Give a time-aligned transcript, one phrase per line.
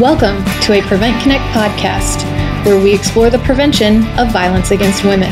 [0.00, 2.24] Welcome to a Prevent Connect podcast,
[2.64, 5.28] where we explore the prevention of violence against women.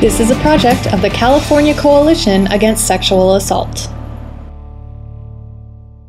[0.00, 3.86] This is a project of the California Coalition Against Sexual Assault.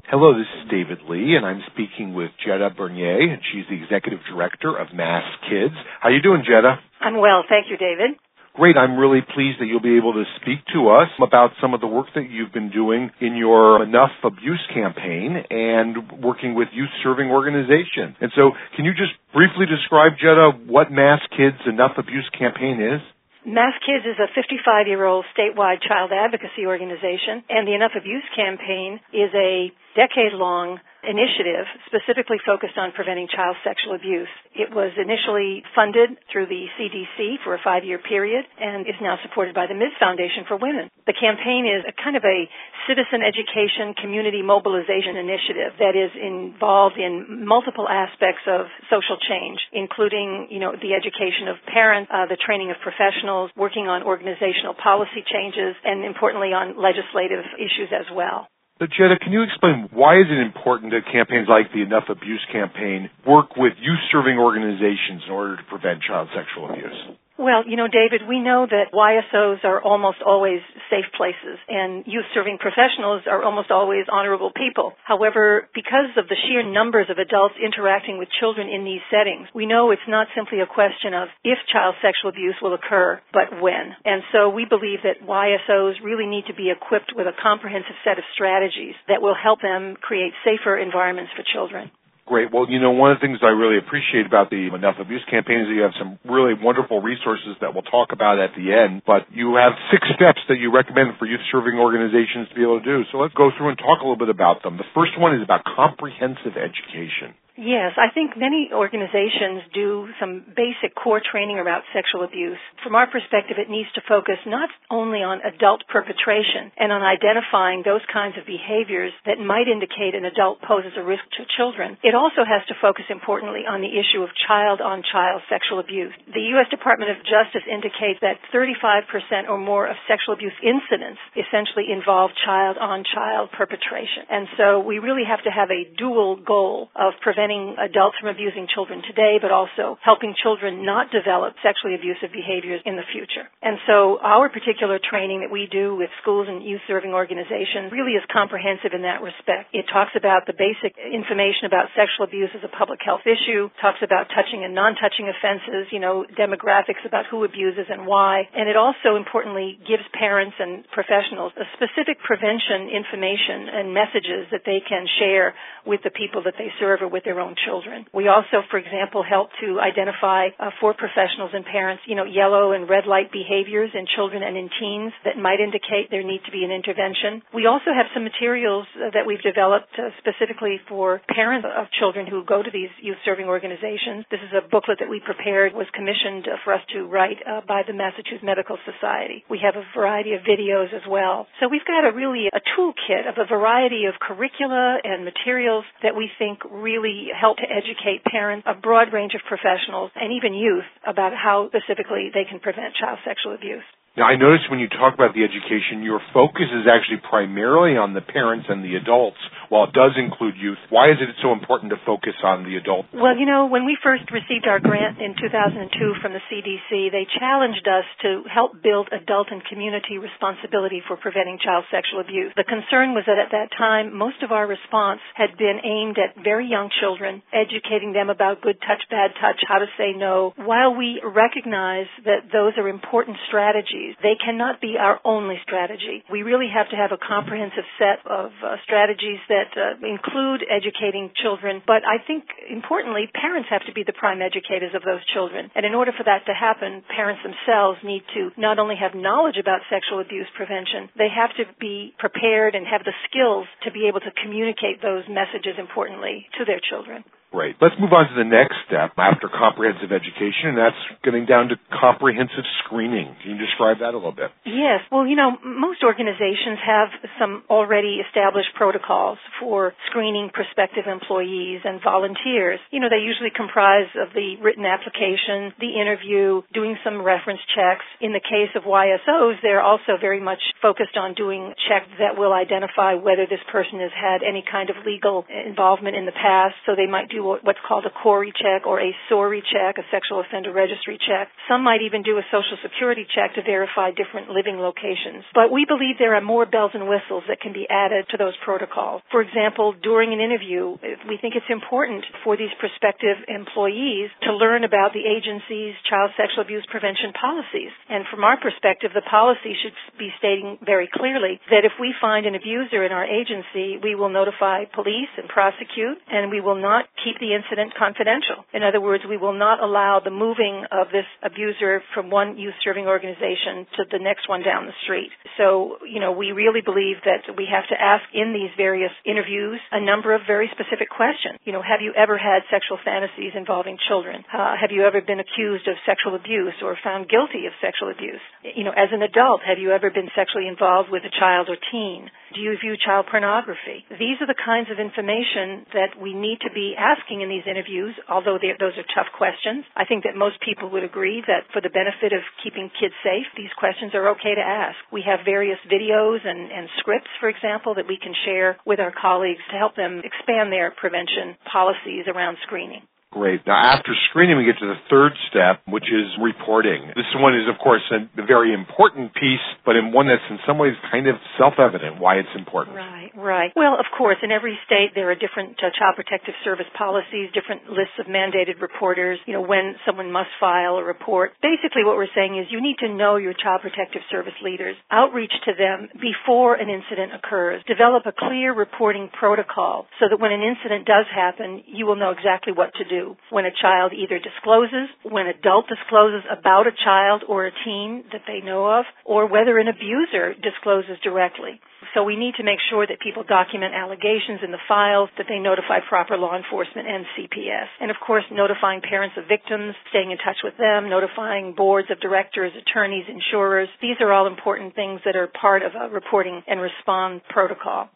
[0.09, 4.21] Hello, this is David Lee, and I'm speaking with Jetta Bernier, and she's the executive
[4.27, 5.75] director of Mass Kids.
[5.99, 6.79] How are you doing, Jetta?
[6.99, 8.17] I'm well, thank you, David.
[8.61, 8.77] Great.
[8.77, 11.89] I'm really pleased that you'll be able to speak to us about some of the
[11.89, 17.33] work that you've been doing in your Enough Abuse campaign and working with youth serving
[17.33, 18.21] organizations.
[18.21, 23.01] And so, can you just briefly describe, Jetta, what MassKids Enough Abuse campaign is?
[23.49, 29.01] MassKids is a 55 year old statewide child advocacy organization, and the Enough Abuse campaign
[29.09, 34.29] is a decade long initiative specifically focused on preventing child sexual abuse.
[34.53, 39.17] It was initially funded through the CDC for a five year period and is now
[39.25, 39.97] supported by the Ms.
[39.99, 40.89] Foundation for Women.
[41.07, 42.45] The campaign is a kind of a
[42.87, 50.47] citizen education community mobilization initiative that is involved in multiple aspects of social change, including,
[50.49, 55.23] you know, the education of parents, uh, the training of professionals, working on organizational policy
[55.25, 58.47] changes, and importantly on legislative issues as well.
[58.81, 62.41] So, Jetta, can you explain why is it important that campaigns like the Enough Abuse
[62.51, 67.20] campaign work with youth-serving organizations in order to prevent child sexual abuse?
[67.41, 70.61] Well, you know, David, we know that YSOs are almost always
[70.93, 74.93] safe places and youth serving professionals are almost always honorable people.
[75.03, 79.65] However, because of the sheer numbers of adults interacting with children in these settings, we
[79.65, 83.97] know it's not simply a question of if child sexual abuse will occur, but when.
[84.05, 88.21] And so we believe that YSOs really need to be equipped with a comprehensive set
[88.21, 91.89] of strategies that will help them create safer environments for children.
[92.31, 92.47] Great.
[92.47, 95.59] Well, you know, one of the things I really appreciate about the Enough Abuse campaign
[95.59, 99.03] is that you have some really wonderful resources that we'll talk about at the end,
[99.03, 102.79] but you have six steps that you recommend for youth serving organizations to be able
[102.79, 103.03] to do.
[103.11, 104.79] So let's go through and talk a little bit about them.
[104.79, 107.35] The first one is about comprehensive education.
[107.61, 112.57] Yes, I think many organizations do some basic core training about sexual abuse.
[112.81, 117.85] From our perspective, it needs to focus not only on adult perpetration and on identifying
[117.85, 122.01] those kinds of behaviors that might indicate an adult poses a risk to children.
[122.01, 126.17] It also has to focus importantly on the issue of child on child sexual abuse.
[126.33, 126.65] The U.S.
[126.73, 129.05] Department of Justice indicates that 35%
[129.45, 134.25] or more of sexual abuse incidents essentially involve child on child perpetration.
[134.33, 138.29] And so we really have to have a dual goal of preventing preventing adults from
[138.29, 143.47] abusing children today, but also helping children not develop sexually abusive behaviors in the future.
[143.61, 148.13] And so our particular training that we do with schools and youth serving organizations really
[148.13, 149.73] is comprehensive in that respect.
[149.73, 153.99] It talks about the basic information about sexual abuse as a public health issue, talks
[154.03, 158.77] about touching and non-touching offenses, you know, demographics about who abuses and why, and it
[158.77, 165.05] also importantly gives parents and professionals a specific prevention information and messages that they can
[165.19, 165.53] share
[165.85, 168.05] with the people that they serve or with their own children.
[168.13, 172.71] We also, for example, help to identify uh, for professionals and parents, you know, yellow
[172.71, 176.53] and red light behaviors in children and in teens that might indicate there need to
[176.53, 177.41] be an intervention.
[177.53, 182.27] We also have some materials uh, that we've developed uh, specifically for parents of children
[182.27, 184.25] who go to these youth serving organizations.
[184.29, 187.61] This is a booklet that we prepared, was commissioned uh, for us to write uh,
[187.67, 189.43] by the Massachusetts Medical Society.
[189.49, 191.47] We have a variety of videos as well.
[191.59, 196.15] So we've got a really a toolkit of a variety of curricula and materials that
[196.15, 200.87] we think really help to educate parents, a broad range of professionals, and even youth
[201.05, 203.85] about how specifically they can prevent child sexual abuse.
[204.17, 208.11] Now, I noticed when you talk about the education, your focus is actually primarily on
[208.11, 209.39] the parents and the adults,
[209.71, 210.77] while it does include youth.
[210.91, 213.07] Why is it so important to focus on the adult?
[213.15, 217.23] Well, you know, when we first received our grant in 2002 from the CDC, they
[217.39, 222.51] challenged us to help build adult and community responsibility for preventing child sexual abuse.
[222.59, 226.35] The concern was that at that time, most of our response had been aimed at
[226.43, 230.51] very young children, educating them about good touch, bad touch, how to say no.
[230.59, 234.15] While we recognize that those are important strategies.
[234.21, 236.23] They cannot be our only strategy.
[236.29, 241.29] We really have to have a comprehensive set of uh, strategies that uh, include educating
[241.37, 245.69] children, but I think importantly, parents have to be the prime educators of those children.
[245.75, 249.57] And in order for that to happen, parents themselves need to not only have knowledge
[249.59, 254.07] about sexual abuse prevention, they have to be prepared and have the skills to be
[254.07, 257.23] able to communicate those messages importantly to their children.
[257.51, 257.75] Great.
[257.83, 261.75] Let's move on to the next step after comprehensive education, and that's getting down to
[261.91, 263.35] comprehensive screening.
[263.43, 264.55] Can you describe that a little bit?
[264.63, 265.03] Yes.
[265.11, 271.99] Well, you know, most organizations have some already established protocols for screening prospective employees and
[271.99, 272.79] volunteers.
[272.87, 278.07] You know, they usually comprise of the written application, the interview, doing some reference checks.
[278.23, 282.55] In the case of YSOs, they're also very much focused on doing checks that will
[282.55, 286.79] identify whether this person has had any kind of legal involvement in the past.
[286.87, 290.39] So they might do what's called a CORI check or a SORI check, a sexual
[290.39, 291.49] offender registry check.
[291.67, 295.43] Some might even do a social security check to verify different living locations.
[295.53, 298.55] But we believe there are more bells and whistles that can be added to those
[298.63, 299.21] protocols.
[299.31, 300.97] For example, during an interview,
[301.27, 306.63] we think it's important for these prospective employees to learn about the agency's child sexual
[306.63, 307.91] abuse prevention policies.
[308.09, 312.45] And from our perspective, the policy should be stating very clearly that if we find
[312.45, 317.05] an abuser in our agency, we will notify police and prosecute, and we will not
[317.23, 318.65] keep the incident confidential.
[318.73, 322.75] In other words, we will not allow the moving of this abuser from one youth
[322.83, 325.31] serving organization to the next one down the street.
[325.57, 329.79] So, you know, we really believe that we have to ask in these various interviews
[329.91, 331.59] a number of very specific questions.
[331.63, 334.43] You know, have you ever had sexual fantasies involving children?
[334.51, 338.41] Uh, have you ever been accused of sexual abuse or found guilty of sexual abuse?
[338.63, 341.77] You know, as an adult, have you ever been sexually involved with a child or
[341.91, 342.29] teen?
[342.53, 344.03] Do you view child pornography?
[344.11, 348.13] These are the kinds of information that we need to be asking in these interviews,
[348.27, 349.85] although those are tough questions.
[349.95, 353.47] I think that most people would agree that for the benefit of keeping kids safe,
[353.55, 354.97] these questions are okay to ask.
[355.11, 359.13] We have various videos and, and scripts, for example, that we can share with our
[359.15, 363.03] colleagues to help them expand their prevention policies around screening.
[363.31, 363.63] Great.
[363.65, 367.15] Now, after screening, we get to the third step, which is reporting.
[367.15, 370.77] This one is, of course, a very important piece, but in one that's in some
[370.77, 372.97] ways kind of self-evident why it's important.
[372.99, 373.71] Right, right.
[373.73, 377.87] Well, of course, in every state there are different uh, child protective service policies, different
[377.87, 381.55] lists of mandated reporters, you know, when someone must file a report.
[381.63, 385.55] Basically, what we're saying is you need to know your child protective service leaders, outreach
[385.63, 390.59] to them before an incident occurs, develop a clear reporting protocol so that when an
[390.59, 395.07] incident does happen, you will know exactly what to do when a child either discloses,
[395.23, 399.47] when an adult discloses about a child or a teen that they know of, or
[399.47, 401.79] whether an abuser discloses directly.
[402.13, 405.59] So we need to make sure that people document allegations in the files, that they
[405.59, 407.87] notify proper law enforcement and CPS.
[408.01, 412.19] And of course, notifying parents of victims, staying in touch with them, notifying boards of
[412.19, 413.89] directors, attorneys, insurers.
[414.01, 418.09] These are all important things that are part of a reporting and respond protocol.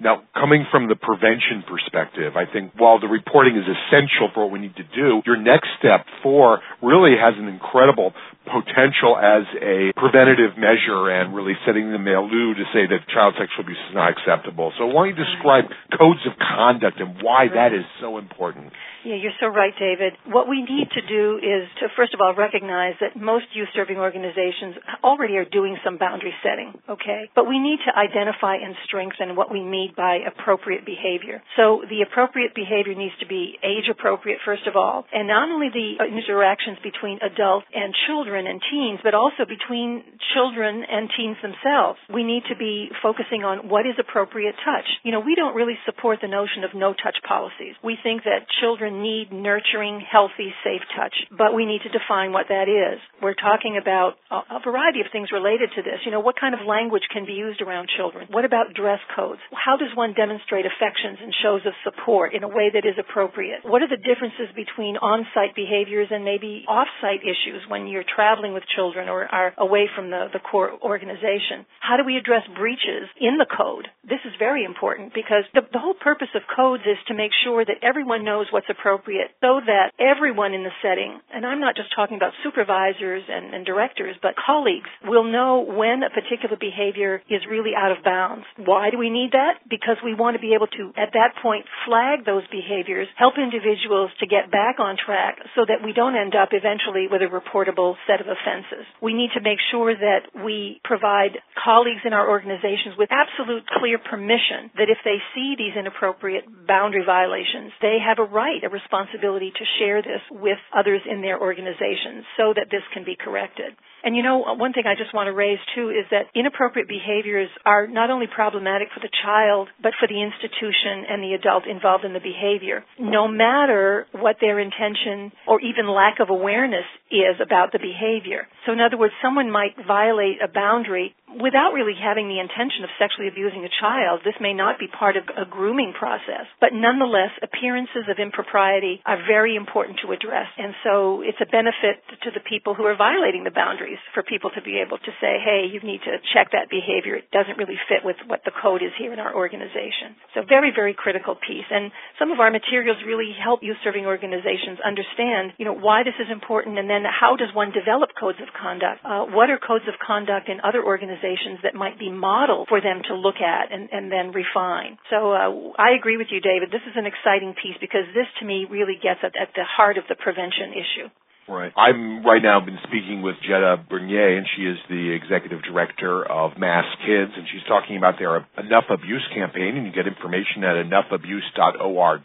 [0.00, 4.52] Now, coming from the prevention perspective, I think while the reporting is essential for what
[4.52, 8.14] we need to do, your next step four really has an incredible
[8.50, 13.62] potential as a preventative measure and really setting the milieu to say that child sexual
[13.64, 14.72] abuse is not acceptable.
[14.76, 15.64] So why don't you describe
[15.96, 18.72] codes of conduct and why that is so important?
[19.00, 20.12] Yeah, you're so right, David.
[20.28, 23.96] What we need to do is to, first of all, recognize that most youth serving
[23.96, 27.30] organizations already are doing some boundary setting, okay?
[27.34, 31.40] But we need to identify and strengthen what we mean by appropriate behavior.
[31.56, 35.72] So the appropriate behavior needs to be age appropriate, first of all, and not only
[35.72, 40.04] the interactions between adults and children and teens, but also between
[40.34, 41.98] children and teens themselves.
[42.12, 44.86] We need to be focusing on what is appropriate touch.
[45.02, 47.74] You know, we don't really support the notion of no touch policies.
[47.82, 52.48] We think that children need nurturing, healthy, safe touch, but we need to define what
[52.48, 53.00] that is.
[53.22, 56.00] We're talking about a, a variety of things related to this.
[56.04, 58.28] You know, what kind of language can be used around children?
[58.30, 59.40] What about dress codes?
[59.52, 63.60] How does one demonstrate affections and shows of support in a way that is appropriate?
[63.64, 68.62] What are the differences between on-site behaviors and maybe off-site issues when you're traveling with
[68.76, 71.66] children or are away from the, the core organization?
[71.80, 73.88] How do we address breaches in the code?
[74.06, 77.64] This is very important because the, the whole purpose of codes is to make sure
[77.64, 81.90] that everyone knows what's appropriate so that everyone in the setting, and I'm not just
[81.94, 87.42] talking about supervisors and, and directors, but colleagues will know when a particular behavior is
[87.50, 88.46] really out of bounds.
[88.56, 89.66] Why do we need that?
[89.68, 94.10] Because we want to be able to, at that point, flag those behaviors, help individuals
[94.20, 97.96] to get back on track so that we don't end up eventually with a reportable
[98.20, 98.86] set of offenses.
[99.02, 103.98] We need to make sure that we provide colleagues in our organizations with absolute clear
[103.98, 109.50] permission that if they see these inappropriate boundary violations, they have a right, a responsibility
[109.50, 113.72] to share this with others in their organizations so that this can be corrected.
[114.04, 116.88] And you know, uh, one thing I just want to raise too is that inappropriate
[116.88, 121.66] behaviors are not only problematic for the child, but for the institution and the adult
[121.66, 122.84] involved in the behavior.
[122.98, 128.46] No matter what their intention or even lack of awareness is about the behavior.
[128.66, 132.90] So in other words, someone might violate a boundary without really having the intention of
[132.98, 134.26] sexually abusing a child.
[134.26, 139.20] This may not be part of a grooming process, but nonetheless, appearances of impropriety are
[139.22, 140.50] very important to address.
[140.58, 144.50] And so it's a benefit to the people who are violating the boundaries for people
[144.58, 147.14] to be able to say, hey, you need to check that behavior.
[147.14, 150.18] It doesn't really fit with what the code is here in our organization.
[150.34, 151.68] So very, very critical piece.
[151.70, 156.18] And some of our materials really help youth serving organizations understand, you know, why this
[156.18, 159.04] is important and then how does one develop codes of conduct?
[159.04, 162.80] Uh, what are codes of conduct in other organizations organizations that might be model for
[162.80, 164.98] them to look at and, and then refine.
[165.10, 166.70] So uh, I agree with you, David.
[166.70, 169.98] This is an exciting piece because this to me really gets at, at the heart
[169.98, 171.08] of the prevention issue.
[171.50, 171.74] Right.
[171.74, 176.54] I'm right now been speaking with Jetta Bernier, and she is the executive director of
[176.54, 180.78] Mass Kids, and she's talking about their Enough Abuse campaign, and you get information at
[180.78, 182.22] enoughabuse.org.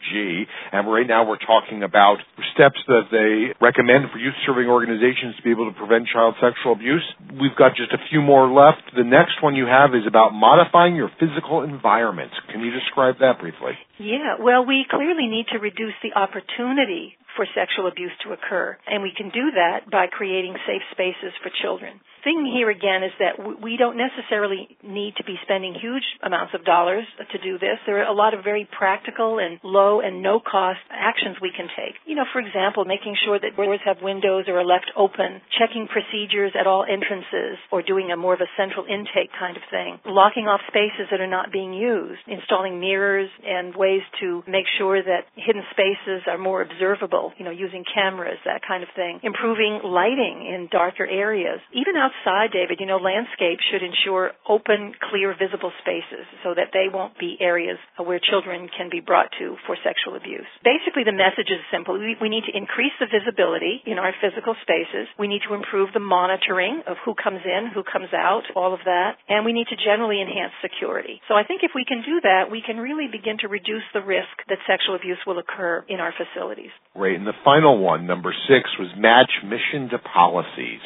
[0.71, 2.21] And right now we're talking about
[2.53, 6.77] steps that they recommend for youth serving organizations to be able to prevent child sexual
[6.77, 7.03] abuse.
[7.33, 8.93] We've got just a few more left.
[8.93, 12.29] The next one you have is about modifying your physical environment.
[12.53, 13.73] Can you describe that briefly?
[13.97, 18.77] Yeah, well, we clearly need to reduce the opportunity for sexual abuse to occur.
[18.87, 23.13] And we can do that by creating safe spaces for children thing here again is
[23.21, 27.77] that we don't necessarily need to be spending huge amounts of dollars to do this.
[27.85, 31.69] There are a lot of very practical and low and no cost actions we can
[31.77, 31.95] take.
[32.09, 35.85] You know, for example, making sure that doors have windows or are left open, checking
[35.85, 40.01] procedures at all entrances, or doing a more of a central intake kind of thing,
[40.09, 44.97] locking off spaces that are not being used, installing mirrors and ways to make sure
[44.97, 49.85] that hidden spaces are more observable, you know, using cameras, that kind of thing, improving
[49.85, 55.35] lighting in darker areas, even out outside, David, you know, landscapes should ensure open, clear,
[55.35, 59.75] visible spaces so that they won't be areas where children can be brought to for
[59.83, 60.47] sexual abuse.
[60.63, 61.97] Basically, the message is simple.
[61.97, 65.07] We, we need to increase the visibility in our physical spaces.
[65.19, 68.81] We need to improve the monitoring of who comes in, who comes out, all of
[68.85, 69.19] that.
[69.27, 71.21] And we need to generally enhance security.
[71.27, 74.01] So I think if we can do that, we can really begin to reduce the
[74.01, 76.73] risk that sexual abuse will occur in our facilities.
[76.95, 77.15] Right.
[77.15, 80.81] And the final one, number six, was match mission to policies.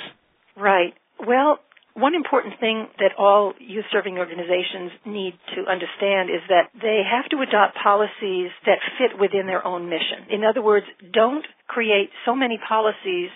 [0.59, 0.93] Right.
[1.26, 1.60] Well,
[1.96, 7.30] one important thing that all youth serving organizations need to understand is that they have
[7.32, 10.32] to adopt policies that fit within their own mission.
[10.32, 13.30] In other words, don't create so many policies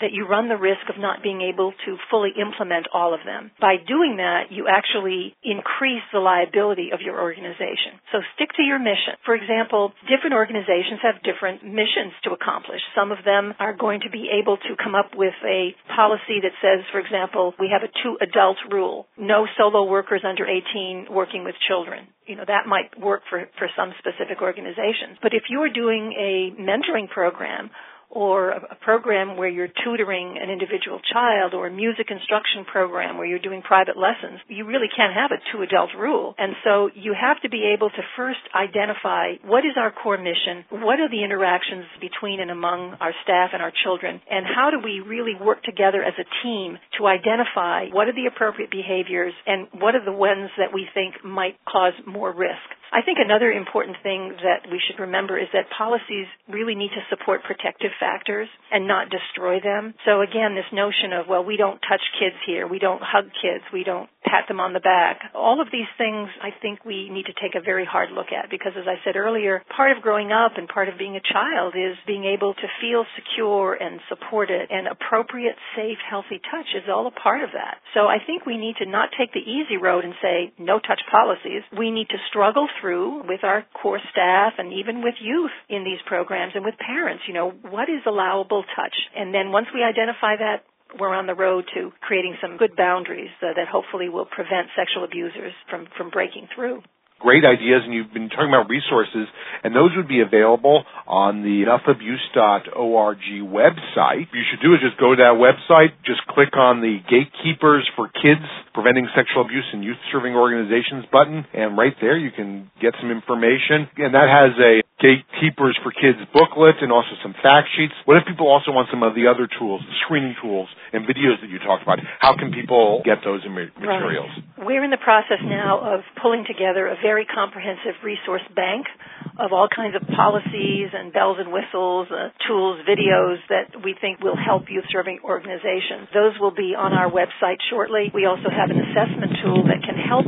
[0.00, 3.50] that you run the risk of not being able to fully implement all of them.
[3.60, 8.02] By doing that, you actually increase the liability of your organization.
[8.10, 9.14] So stick to your mission.
[9.24, 12.80] For example, different organizations have different missions to accomplish.
[12.94, 16.54] Some of them are going to be able to come up with a policy that
[16.58, 19.06] says, for example, we have a two adult rule.
[19.16, 23.68] No solo workers under 18 working with children you know that might work for for
[23.76, 27.70] some specific organizations but if you're doing a mentoring program
[28.14, 33.26] or a, program where you're tutoring an individual child or a music instruction program where
[33.26, 36.34] you're doing private lessons, you really can't have a two adult rule.
[36.36, 40.68] And so you have to be able to first identify what is our core mission,
[40.70, 44.78] what are the interactions between and among our staff and our children, and how do
[44.84, 49.68] we really work together as a team to identify what are the appropriate behaviors and
[49.80, 52.68] what are the ones that we think might cause more risk.
[52.94, 57.02] I think another important thing that we should remember is that policies really need to
[57.10, 59.94] support protective factors and not destroy them.
[60.06, 63.66] So again, this notion of, well, we don't touch kids here, we don't hug kids,
[63.72, 65.26] we don't pat them on the back.
[65.34, 68.46] All of these things I think we need to take a very hard look at
[68.48, 71.74] because as I said earlier, part of growing up and part of being a child
[71.74, 77.10] is being able to feel secure and supported and appropriate, safe, healthy touch is all
[77.10, 77.82] a part of that.
[77.92, 81.02] So I think we need to not take the easy road and say no touch
[81.10, 81.66] policies.
[81.74, 82.83] We need to struggle through
[83.26, 87.34] with our core staff and even with youth in these programs and with parents, you
[87.34, 88.94] know, what is allowable touch?
[89.16, 90.64] And then once we identify that,
[91.00, 95.04] we're on the road to creating some good boundaries uh, that hopefully will prevent sexual
[95.04, 96.82] abusers from, from breaking through
[97.20, 99.26] great ideas, and you've been talking about resources,
[99.62, 104.26] and those would be available on the enoughabuse.org website.
[104.32, 108.08] You should do is just go to that website, just click on the Gatekeepers for
[108.08, 108.44] Kids
[108.74, 113.10] Preventing Sexual Abuse in Youth Serving Organizations button, and right there you can get some
[113.10, 113.88] information.
[113.96, 117.92] And that has a Gatekeepers for Kids booklet and also some fact sheets.
[118.08, 120.64] What if people also want some of the other tools, the screening tools
[120.96, 122.00] and videos that you talked about?
[122.24, 124.32] How can people get those materials?
[124.32, 124.64] Right.
[124.64, 128.88] We're in the process now of pulling together a very comprehensive resource bank
[129.36, 134.24] of all kinds of policies and bells and whistles, uh, tools, videos that we think
[134.24, 136.08] will help youth serving organizations.
[136.16, 138.08] Those will be on our website shortly.
[138.14, 140.24] We also have an assessment tool that can help